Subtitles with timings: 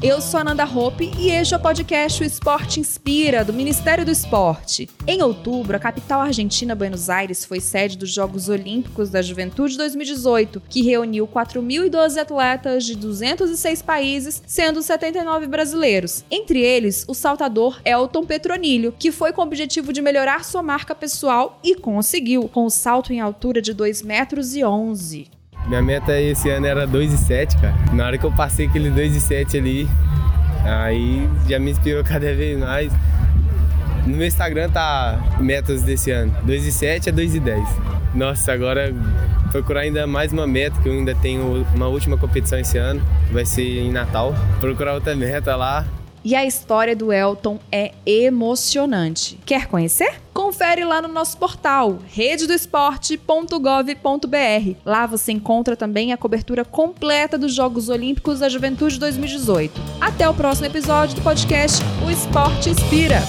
[0.00, 4.10] Eu sou Ananda Hope e este é o podcast O Esporte Inspira, do Ministério do
[4.10, 4.88] Esporte.
[5.06, 10.62] Em outubro, a capital argentina Buenos Aires foi sede dos Jogos Olímpicos da Juventude 2018,
[10.68, 16.24] que reuniu 4.012 atletas de 206 países, sendo 79 brasileiros.
[16.30, 20.94] Entre eles, o saltador Elton Petronilho, que foi com o objetivo de melhorar sua marca
[20.94, 25.39] pessoal e conseguiu, com o salto em altura de 2 metros e 11.
[25.66, 27.74] Minha meta esse ano era 2,7, cara.
[27.92, 29.88] Na hora que eu passei aquele 2,7 ali,
[30.64, 32.92] aí já me inspirou cada vez mais.
[34.06, 37.66] No meu Instagram tá metas desse ano, 2,7 a 2,10.
[38.14, 38.92] Nossa, agora
[39.52, 43.44] procurar ainda mais uma meta, que eu ainda tenho uma última competição esse ano, vai
[43.44, 44.34] ser em Natal.
[44.58, 45.84] Procurar outra meta lá,
[46.24, 49.38] e a história do Elton é emocionante.
[49.44, 50.20] Quer conhecer?
[50.32, 54.76] Confere lá no nosso portal rededoesporte.gov.br.
[54.84, 59.80] Lá você encontra também a cobertura completa dos Jogos Olímpicos da Juventude 2018.
[60.00, 63.20] Até o próximo episódio do podcast O Esporte Inspira.